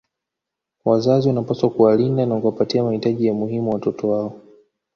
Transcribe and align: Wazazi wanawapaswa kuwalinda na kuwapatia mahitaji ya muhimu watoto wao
Wazazi 0.85 1.27
wanawapaswa 1.27 1.69
kuwalinda 1.69 2.25
na 2.25 2.39
kuwapatia 2.39 2.83
mahitaji 2.83 3.25
ya 3.27 3.33
muhimu 3.33 3.69
watoto 3.73 4.09
wao 4.09 4.39